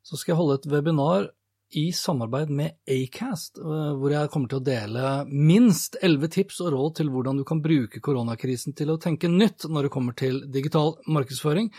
så 0.09 0.17
skal 0.17 0.33
jeg 0.33 0.39
holde 0.39 0.57
et 0.57 0.71
webinar 0.73 1.29
i 1.71 1.93
samarbeid 1.93 2.51
med 2.51 2.71
Acast, 2.89 3.59
eh, 3.59 3.93
hvor 3.99 4.13
jeg 4.13 4.31
kommer 4.33 4.49
til 4.49 4.61
å 4.61 4.65
dele 4.65 5.09
minst 5.29 5.99
elleve 6.03 6.31
tips 6.33 6.63
og 6.65 6.73
råd 6.75 6.95
til 7.01 7.11
hvordan 7.13 7.41
du 7.41 7.45
kan 7.49 7.63
bruke 7.65 8.01
koronakrisen 8.01 8.77
til 8.77 8.95
å 8.95 9.01
tenke 9.01 9.29
nytt 9.29 9.69
når 9.69 9.89
det 9.89 9.95
kommer 9.95 10.17
til 10.17 10.41
digital 10.53 10.95
markedsføring. 11.07 11.71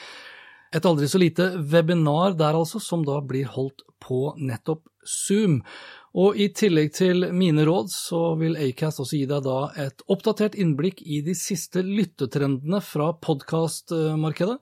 Et 0.76 0.86
aldri 0.86 1.08
så 1.10 1.18
lite 1.18 1.50
webinar 1.58 2.38
der 2.38 2.54
altså, 2.54 2.80
som 2.80 3.02
da 3.06 3.18
blir 3.26 3.50
holdt 3.50 3.82
på 4.00 4.36
nettopp 4.38 4.86
Zoom. 5.10 5.64
Og 6.20 6.38
i 6.38 6.50
tillegg 6.54 6.94
til 6.98 7.28
mine 7.34 7.66
råd, 7.66 7.90
så 7.94 8.36
vil 8.38 8.58
Acast 8.58 9.02
også 9.02 9.18
gi 9.18 9.26
deg 9.30 9.44
da 9.46 9.58
et 9.78 10.02
oppdatert 10.10 10.58
innblikk 10.58 11.02
i 11.06 11.22
de 11.26 11.34
siste 11.38 11.82
lyttetrendene 11.86 12.82
fra 12.86 13.12
podkastmarkedet. 13.18 14.58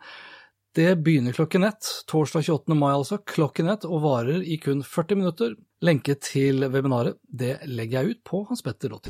Det 0.77 0.96
begynner 0.96 1.31
klokken 1.31 1.63
ett, 1.63 1.86
torsdag 2.05 2.43
28. 2.43 2.74
mai 2.74 2.93
altså, 2.93 3.17
klokken 3.17 3.69
ett, 3.69 3.86
og 3.86 4.01
varer 4.03 4.43
i 4.46 4.60
kun 4.62 4.84
40 4.86 5.15
minutter. 5.17 5.55
Lenke 5.81 6.13
til 6.22 6.67
webinaret 6.69 7.17
det 7.39 7.55
legger 7.65 8.03
jeg 8.03 8.12
ut 8.12 8.19
på 8.29 8.43
hanspetter.info. 8.46 9.10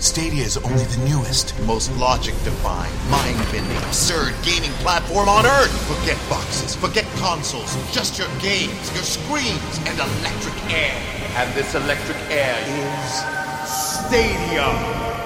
Stadia 0.00 0.42
is 0.42 0.56
only 0.56 0.86
the 0.94 0.98
newest, 1.06 1.54
most 1.70 1.94
logic-defying, 2.02 2.96
mind-bending, 3.14 3.78
absurd 3.86 4.34
gaming 4.42 4.74
platform 4.82 5.30
on 5.30 5.46
Earth. 5.46 5.76
Forget 5.86 6.18
boxes, 6.34 6.74
forget 6.74 7.06
consoles, 7.22 7.78
just 7.94 8.18
your 8.18 8.30
games, 8.42 8.90
your 8.98 9.06
screens, 9.06 9.74
and 9.86 9.94
electric 10.08 10.58
air. 10.82 10.98
And 11.38 11.46
this 11.54 11.78
electric 11.78 12.18
air 12.42 12.58
is 12.82 13.10
Stadia. 13.70 15.17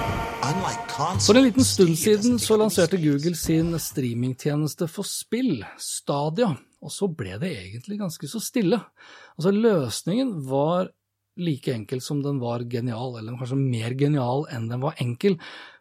For 0.43 1.37
en 1.37 1.45
liten 1.45 1.63
stund 1.63 1.95
siden 1.95 2.39
så 2.41 2.57
lanserte 2.59 2.97
Google 2.99 3.35
sin 3.39 3.69
streamingtjeneste 3.79 4.89
for 4.91 5.07
spill, 5.07 5.61
Stadia, 5.79 6.49
og 6.83 6.91
så 6.91 7.07
ble 7.07 7.37
det 7.39 7.53
egentlig 7.61 8.01
ganske 8.01 8.27
så 8.27 8.41
stille. 8.43 8.81
Altså 9.37 9.53
Løsningen 9.55 10.33
var 10.49 10.89
like 11.39 11.71
enkel 11.71 12.03
som 12.03 12.19
den 12.25 12.41
var 12.43 12.65
genial, 12.67 13.15
eller 13.21 13.39
kanskje 13.39 13.61
mer 13.61 13.95
genial 13.95 14.43
enn 14.51 14.67
den 14.67 14.83
var 14.83 14.99
enkel. 15.01 15.37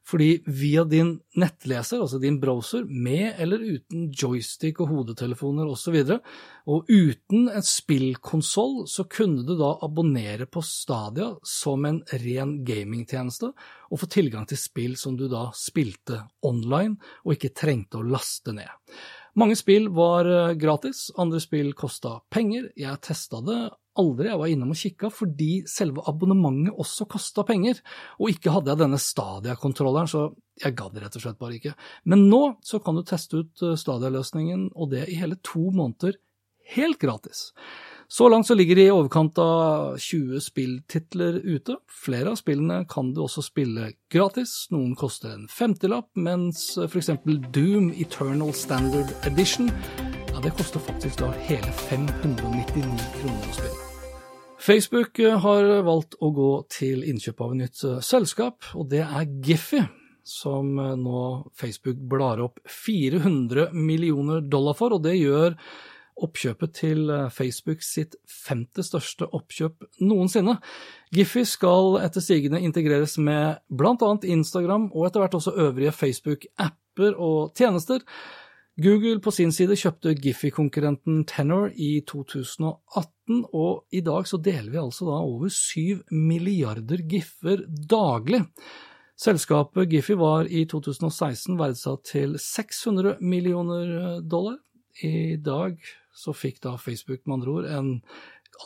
Fordi 0.09 0.43
via 0.47 0.83
din 0.85 1.13
nettleser, 1.39 2.01
altså 2.03 2.19
din 2.19 2.41
browser, 2.43 2.83
med 2.85 3.39
eller 3.41 3.63
uten 3.63 4.09
joystick 4.11 4.81
og 4.83 4.91
hodetelefoner 4.91 5.71
osv., 5.71 5.99
og, 6.17 6.27
og 6.67 6.91
uten 6.91 7.47
en 7.47 7.67
spillkonsoll, 7.67 8.83
så 8.91 9.07
kunne 9.11 9.47
du 9.47 9.55
da 9.61 9.77
abonnere 9.87 10.49
på 10.51 10.63
Stadia 10.67 11.31
som 11.47 11.87
en 11.87 12.03
ren 12.25 12.59
gamingtjeneste, 12.67 13.53
og 13.93 14.03
få 14.03 14.11
tilgang 14.11 14.49
til 14.51 14.59
spill 14.59 14.99
som 14.99 15.17
du 15.19 15.29
da 15.31 15.49
spilte 15.57 16.25
online, 16.43 16.99
og 17.23 17.37
ikke 17.37 17.55
trengte 17.63 18.01
å 18.01 18.07
laste 18.07 18.55
ned. 18.57 18.71
Mange 19.39 19.57
spill 19.57 19.87
var 19.95 20.29
eh, 20.29 20.57
gratis, 20.61 21.07
andre 21.17 21.41
spill 21.41 21.73
kosta 21.79 22.19
penger. 22.33 22.69
Jeg 22.77 23.01
testa 23.07 23.41
det 23.47 23.61
aldri, 24.01 24.31
jeg 24.31 24.41
var 24.41 24.51
innom 24.53 24.73
og 24.73 24.79
kikka 24.79 25.11
fordi 25.13 25.51
selve 25.69 26.05
abonnementet 26.09 26.79
også 26.81 27.07
kosta 27.11 27.45
penger. 27.49 27.81
Og 28.21 28.33
ikke 28.33 28.55
hadde 28.55 28.73
jeg 28.73 28.83
denne 28.83 29.01
Stadia-kontrolleren, 29.01 30.11
så 30.11 30.27
jeg 30.63 30.77
gadd 30.79 30.99
rett 31.01 31.17
og 31.19 31.25
slett 31.25 31.41
bare 31.41 31.59
ikke. 31.59 31.77
Men 32.09 32.27
nå 32.31 32.43
så 32.65 32.81
kan 32.85 32.99
du 32.99 33.05
teste 33.07 33.43
ut 33.43 33.65
eh, 33.65 33.79
Stadia-løsningen, 33.79 34.71
og 34.77 34.93
det 34.93 35.07
i 35.09 35.19
hele 35.21 35.41
to 35.45 35.71
måneder 35.75 36.19
helt 36.77 37.01
gratis. 37.03 37.51
Så 38.13 38.29
langt 38.29 38.47
så 38.47 38.55
ligger 38.55 38.77
det 38.77 38.85
i 38.91 38.93
overkant 38.93 39.39
av 39.41 39.97
20 39.97 40.43
spilltitler 40.45 41.39
ute. 41.47 41.79
Flere 41.89 42.35
av 42.35 42.37
spillene 42.37 42.83
kan 42.85 43.15
du 43.17 43.23
også 43.25 43.45
spille 43.47 43.95
gratis. 44.13 44.67
Noen 44.75 44.93
koster 45.01 45.33
en 45.33 45.49
femtilapp, 45.49 46.11
mens 46.21 46.75
f.eks. 46.77 47.15
Doom 47.57 47.89
Eternal 47.97 48.53
Standard 48.53 49.17
Edition 49.25 49.73
ja, 50.43 50.49
det 50.49 50.57
koster 50.57 50.81
faktisk 50.81 51.19
da 51.21 51.29
hele 51.47 51.73
599 51.73 53.09
kroner 53.21 53.47
å 53.47 53.55
spille. 53.55 53.89
Facebook 54.63 55.19
eh, 55.19 55.39
har 55.39 55.69
valgt 55.87 56.17
å 56.23 56.31
gå 56.35 56.51
til 56.71 57.03
innkjøp 57.07 57.43
av 57.43 57.53
et 57.53 57.61
nytt 57.61 57.83
eh, 57.87 58.01
selskap, 58.03 58.67
og 58.75 58.89
det 58.91 59.05
er 59.05 59.29
Giphy. 59.45 59.85
Som 60.27 60.79
eh, 60.79 60.95
nå 60.99 61.23
Facebook 61.59 61.99
blar 62.11 62.43
opp 62.43 62.59
400 62.67 63.71
millioner 63.75 64.43
dollar 64.43 64.79
for, 64.79 64.95
og 64.95 65.05
det 65.07 65.17
gjør 65.19 65.57
oppkjøpet 66.23 66.75
til 66.77 67.09
Facebook 67.33 67.83
sitt 67.83 68.19
femte 68.29 68.85
største 68.85 69.27
oppkjøp 69.35 69.87
noensinne. 70.05 70.59
Giphy 71.15 71.47
skal 71.49 71.99
etter 72.03 72.23
sigende 72.23 72.61
integreres 72.63 73.17
med 73.19 73.63
annet 73.81 74.29
Instagram 74.29 74.91
og 74.93 75.09
etter 75.09 75.25
hvert 75.25 75.39
også 75.41 75.57
øvrige 75.69 75.95
Facebook-apper 75.97 77.17
og 77.17 77.57
tjenester. 77.59 78.05
Google 78.81 79.21
på 79.21 79.29
sin 79.35 79.51
side 79.53 79.77
kjøpte 79.77 80.15
Giphy-konkurrenten 80.17 81.27
Tenor 81.29 81.75
i 81.77 82.01
2018, 82.09 83.43
og 83.53 83.85
i 83.93 84.01
dag 84.01 84.25
så 84.29 84.39
deler 84.41 84.71
vi 84.73 84.81
altså 84.81 85.11
da 85.11 85.19
over 85.21 85.53
7 85.53 86.01
milliarder 86.09 87.05
giffer 87.05 87.67
daglig. 87.69 88.41
Selskapet 89.21 89.91
Giphy 89.93 90.17
var 90.17 90.49
i 90.49 90.65
2016 90.65 91.59
verdsatt 91.61 92.07
til 92.15 92.39
600 92.41 93.21
millioner 93.21 94.23
dollar. 94.25 94.57
I 95.05 95.37
dag 95.37 95.77
så 96.17 96.33
fikk 96.37 96.63
da 96.65 96.79
Facebook 96.81 97.27
med 97.27 97.39
andre 97.39 97.53
ord 97.53 97.69
en 97.69 97.93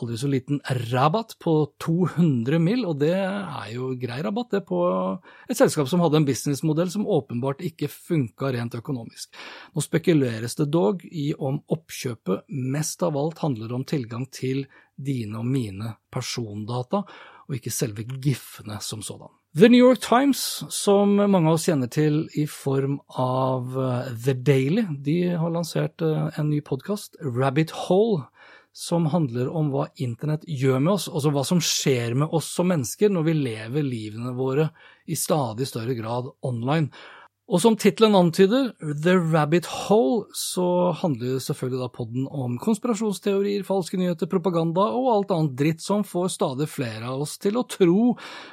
aldri 0.01 0.17
så 0.19 0.29
liten 0.29 0.59
rabatt 0.91 1.35
på 1.43 1.53
200 1.83 2.59
mill., 2.61 2.85
og 2.87 2.99
det 3.01 3.13
er 3.17 3.69
jo 3.73 3.93
grei 3.99 4.19
rabatt 4.25 4.53
det 4.55 4.63
på 4.67 4.81
et 5.49 5.59
selskap 5.59 5.89
som 5.89 6.03
hadde 6.03 6.21
en 6.21 6.27
businessmodell 6.27 6.91
som 6.93 7.07
åpenbart 7.07 7.63
ikke 7.65 7.89
funka 7.91 8.51
rent 8.55 8.77
økonomisk. 8.77 9.33
Nå 9.73 9.85
spekuleres 9.85 10.57
det 10.59 10.69
dog 10.73 11.05
i 11.07 11.31
om 11.37 11.61
oppkjøpet 11.73 12.45
mest 12.75 13.03
av 13.07 13.17
alt 13.19 13.41
handler 13.43 13.73
om 13.77 13.87
tilgang 13.87 14.27
til 14.33 14.65
dine 14.97 15.41
og 15.41 15.47
mine 15.47 15.95
persondata, 16.13 17.03
og 17.47 17.55
ikke 17.55 17.71
selve 17.71 18.03
giffene 18.03 18.81
som 18.83 19.03
sådan. 19.05 19.31
The 19.57 19.69
New 19.69 19.79
York 19.79 20.01
Times, 20.03 20.63
som 20.69 21.15
mange 21.15 21.47
av 21.47 21.55
oss 21.55 21.65
kjenner 21.65 21.89
til 21.89 22.25
i 22.37 22.43
form 22.51 22.99
av 23.17 23.77
eh, 23.81 24.09
The 24.25 24.35
Daily, 24.35 24.83
de 25.01 25.15
har 25.39 25.53
lansert 25.53 26.03
eh, 26.05 26.27
en 26.37 26.51
ny 26.51 26.59
podkast, 26.61 27.17
Rabbit 27.23 27.71
Hole, 27.87 28.27
som 28.77 29.07
handler 29.09 29.47
om 29.49 29.71
hva 29.73 29.87
internett 30.05 30.43
gjør 30.45 30.81
med 30.85 30.93
oss, 30.93 31.07
altså 31.09 31.31
hva 31.33 31.41
som 31.47 31.61
skjer 31.63 32.13
med 32.21 32.33
oss 32.37 32.51
som 32.53 32.67
mennesker 32.69 33.09
når 33.09 33.23
vi 33.25 33.33
lever 33.39 33.85
livene 33.85 34.35
våre 34.37 34.67
i 35.09 35.17
stadig 35.17 35.65
større 35.65 35.95
grad 35.97 36.29
online. 36.45 36.91
Og 37.47 37.61
som 37.63 37.77
tittelen 37.79 38.13
antyder, 38.19 38.73
The 38.77 39.15
Rabbit 39.15 39.65
Hole, 39.71 40.27
så 40.35 40.91
handler 40.99 41.39
selvfølgelig 41.41 41.79
da 41.79 41.89
podden 41.95 42.29
om 42.29 42.59
konspirasjonsteorier, 42.61 43.65
falske 43.65 43.97
nyheter, 43.97 44.29
propaganda 44.29 44.85
og 44.93 45.09
alt 45.13 45.33
annet 45.33 45.57
dritt 45.57 45.81
som 45.81 46.05
får 46.05 46.29
stadig 46.35 46.67
flere 46.69 47.07
av 47.07 47.23
oss 47.23 47.37
til 47.41 47.57
å 47.57 47.65
tro 47.71 48.11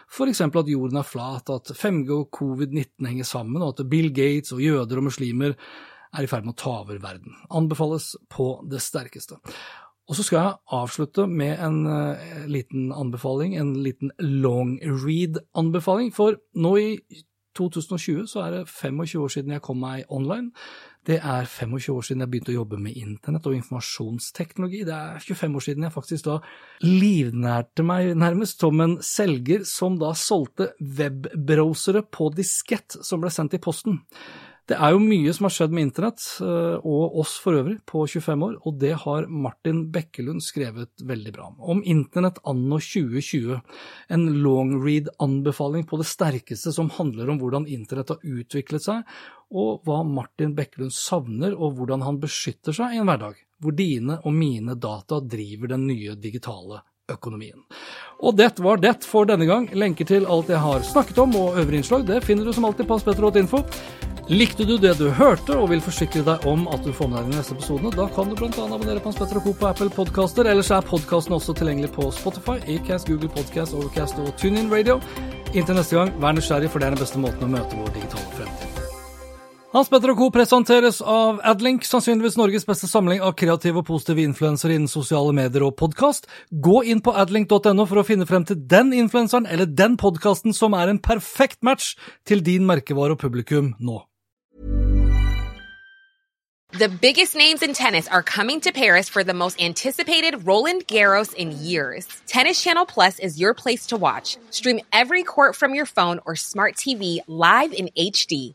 for 0.08 0.30
eksempel 0.30 0.62
at 0.62 0.72
jorden 0.72 1.02
er 1.02 1.10
flat, 1.10 1.52
at 1.52 1.74
5G 1.74 2.14
og 2.16 2.30
covid-19 2.38 3.10
henger 3.10 3.28
sammen, 3.28 3.60
og 3.60 3.74
at 3.74 3.90
Bill 3.90 4.08
Gates 4.14 4.54
og 4.56 4.64
jøder 4.64 5.02
og 5.02 5.10
muslimer 5.10 5.58
er 6.14 6.24
i 6.24 6.30
ferd 6.30 6.46
med 6.46 6.54
å 6.54 6.62
ta 6.62 6.78
over 6.86 7.02
verden. 7.02 7.34
Anbefales 7.50 8.14
på 8.30 8.54
det 8.70 8.80
sterkeste. 8.80 9.42
Og 10.08 10.18
så 10.18 10.24
skal 10.26 10.40
jeg 10.40 10.56
avslutte 10.76 11.26
med 11.26 11.60
en 11.64 11.86
uh, 11.88 12.48
liten 12.50 12.90
anbefaling, 12.92 13.56
en 13.56 13.72
liten 13.82 14.10
long 14.20 14.76
read-anbefaling. 14.84 16.12
For 16.12 16.36
nå 16.60 16.74
i 16.76 16.90
2020 17.56 18.26
så 18.28 18.42
er 18.44 18.50
det 18.50 18.68
25 18.68 19.22
år 19.22 19.32
siden 19.32 19.54
jeg 19.54 19.62
kom 19.64 19.80
meg 19.80 20.04
online. 20.12 20.50
Det 21.06 21.18
er 21.20 21.44
25 21.44 21.94
år 21.94 22.06
siden 22.06 22.24
jeg 22.24 22.30
begynte 22.32 22.52
å 22.54 22.58
jobbe 22.58 22.78
med 22.80 22.96
internett 22.96 23.46
og 23.48 23.56
informasjonsteknologi. 23.58 24.82
Det 24.88 24.94
er 24.94 25.20
25 25.20 25.58
år 25.58 25.66
siden 25.66 25.86
jeg 25.86 25.94
faktisk 25.94 26.28
da 26.28 26.38
livnærte 26.84 27.84
meg 27.86 28.14
nærmest 28.18 28.64
som 28.64 28.80
en 28.80 28.96
selger 29.04 29.66
som 29.68 29.98
da 30.00 30.14
solgte 30.16 30.72
webbrowsere 30.80 32.06
på 32.08 32.30
diskett 32.36 32.98
som 33.00 33.22
ble 33.24 33.32
sendt 33.32 33.56
i 33.56 33.62
posten. 33.62 34.00
Det 34.64 34.78
er 34.80 34.94
jo 34.94 35.00
mye 35.02 35.32
som 35.36 35.44
har 35.44 35.52
skjedd 35.52 35.74
med 35.76 35.84
internett, 35.90 36.22
eh, 36.40 36.76
og 36.80 37.18
oss 37.20 37.34
for 37.42 37.58
øvrig, 37.58 37.76
på 37.84 38.06
25 38.08 38.44
år, 38.46 38.54
og 38.64 38.78
det 38.80 38.94
har 39.02 39.26
Martin 39.28 39.82
Bekkelund 39.92 40.40
skrevet 40.40 41.04
veldig 41.04 41.32
bra 41.36 41.50
om. 41.50 41.58
Om 41.74 41.82
internett 41.84 42.40
anno 42.48 42.78
2020. 42.80 43.60
En 44.08 44.24
long 44.42 44.72
read-anbefaling 44.80 45.84
på 45.84 46.00
det 46.00 46.08
sterkeste 46.08 46.72
som 46.72 46.88
handler 46.96 47.28
om 47.28 47.42
hvordan 47.42 47.68
internett 47.68 48.14
har 48.14 48.24
utviklet 48.24 48.86
seg, 48.86 49.04
og 49.52 49.84
hva 49.84 50.00
Martin 50.08 50.56
Bekkelund 50.56 50.96
savner, 50.96 51.52
og 51.52 51.76
hvordan 51.76 52.06
han 52.06 52.22
beskytter 52.22 52.72
seg 52.72 52.94
i 52.96 53.02
en 53.02 53.12
hverdag 53.12 53.36
hvor 53.64 53.72
dine 53.72 54.18
og 54.26 54.34
mine 54.36 54.76
data 54.76 55.20
driver 55.24 55.70
den 55.72 55.86
nye 55.88 56.16
digitale 56.20 56.82
økonomien. 57.10 57.60
Og 58.22 58.36
det 58.36 58.54
var 58.62 58.80
det 58.80 58.96
for 59.04 59.28
denne 59.28 59.46
gang. 59.48 59.68
Lenker 59.74 60.08
til 60.08 60.26
alt 60.30 60.48
jeg 60.52 60.62
har 60.62 60.86
snakket 60.86 61.20
om 61.24 61.36
og 61.36 61.58
øvrige 61.60 61.82
innslag 61.82 62.06
det 62.08 62.24
finner 62.24 62.44
du 62.44 62.52
som 62.52 62.64
alltid 62.64 62.88
på 62.88 62.98
aspetter.info. 63.00 63.64
Likte 64.32 64.64
du 64.64 64.78
det 64.80 64.94
du 64.96 65.10
hørte 65.12 65.52
og 65.52 65.68
vil 65.68 65.82
forsikre 65.84 66.22
deg 66.24 66.46
om 66.48 66.62
at 66.72 66.80
du 66.86 66.94
får 66.96 67.10
med 67.12 67.18
deg 67.18 67.32
de 67.34 67.36
neste 67.36 67.52
episodene, 67.58 67.90
da 67.92 68.06
kan 68.08 68.30
du 68.30 68.38
bl.a. 68.38 68.48
abonnere 68.64 69.02
på 69.04 69.10
Hans 69.10 69.18
Petter 69.20 69.36
og 69.36 69.44
Co. 69.44 69.52
på 69.60 69.68
Apple 69.68 69.90
Podcaster. 69.92 70.48
Ellers 70.48 70.70
er 70.72 70.86
podkasten 70.88 71.36
også 71.36 71.52
tilgjengelig 71.58 71.92
på 71.92 72.08
Spotify, 72.16 72.56
Acast, 72.72 73.10
Google 73.10 73.28
Podcast, 73.28 73.76
Overcast 73.76 74.22
og 74.24 74.32
TuneIn 74.40 74.72
Radio. 74.72 74.96
Inntil 75.52 75.76
neste 75.76 76.00
gang, 76.00 76.14
vær 76.24 76.38
nysgjerrig, 76.38 76.72
for 76.72 76.80
det 76.80 76.88
er 76.88 76.96
den 76.96 77.04
beste 77.04 77.20
måten 77.20 77.44
å 77.44 77.52
møte 77.52 77.82
vår 77.82 77.92
digitale 77.98 78.32
fremtid. 78.38 78.73
Hans 79.74 79.88
Petter 79.90 80.12
og 80.12 80.20
Co. 80.20 80.26
presenteres 80.30 81.00
av 81.02 81.40
Adlink, 81.42 81.82
sannsynligvis 81.82 82.36
Norges 82.38 82.62
beste 82.62 82.86
samling 82.86 83.18
av 83.26 83.32
kreative 83.34 83.80
og 83.80 83.88
positive 83.88 84.22
influensere 84.22 84.76
innen 84.76 84.86
sosiale 84.86 85.34
medier 85.34 85.64
og 85.66 85.74
podkast. 85.80 86.28
Gå 86.62 86.84
inn 86.86 87.00
på 87.02 87.10
adlink.no 87.10 87.82
for 87.90 87.98
å 87.98 88.04
finne 88.06 88.22
frem 88.28 88.46
til 88.46 88.60
den 88.70 88.94
influenseren 88.94 89.50
eller 89.50 89.66
den 89.66 89.98
podkasten 89.98 90.54
som 90.54 90.78
er 90.78 90.94
en 90.94 91.02
perfekt 91.02 91.58
match 91.66 91.96
til 92.22 92.46
din 92.46 92.70
merkevare 92.70 93.18
og 93.18 93.24
publikum 93.26 93.74
nå. 93.82 93.98
The 96.78 96.88
biggest 97.02 97.34
names 97.34 97.60
in 97.60 97.74
tennis 97.74 98.06
are 98.06 98.22
coming 98.22 98.60
to 98.60 98.70
Paris 98.70 99.08
for 99.08 99.24
the 99.24 99.34
most 99.34 99.60
anticipated 99.60 100.46
Roland 100.46 100.86
Garros 100.86 101.34
in 101.34 101.50
years. 101.50 102.06
Tennis 102.28 102.62
Channel 102.62 102.86
Plus 102.86 103.18
is 103.18 103.40
your 103.40 103.54
place 103.54 103.86
to 103.86 103.96
watch. 103.96 104.38
Stream 104.50 104.78
every 104.92 105.24
court 105.24 105.56
from 105.56 105.74
your 105.74 105.86
phone 105.86 106.20
or 106.24 106.36
smart 106.36 106.76
TV 106.76 107.18
live 107.26 107.72
in 107.72 107.90
HD 107.98 108.54